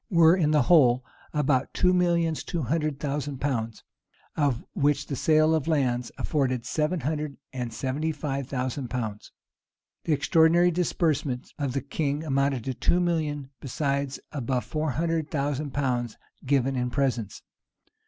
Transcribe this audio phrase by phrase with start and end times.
[0.09, 3.83] were, in the whole, about two millions two hundred thousand pounds;
[4.35, 9.31] of which the sale of lands afforded seven hundred and seventy five thousand pounds.
[10.05, 15.69] The extraordinary disbursements of the king amounted to two millions; besides above four hundred thousand
[15.69, 17.43] pounds given in presents.